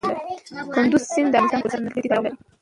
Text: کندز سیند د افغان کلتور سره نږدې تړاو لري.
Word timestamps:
کندز 0.73 1.03
سیند 1.13 1.29
د 1.33 1.35
افغان 1.39 1.49
کلتور 1.51 1.71
سره 1.73 1.83
نږدې 1.85 2.01
تړاو 2.09 2.23
لري. 2.25 2.37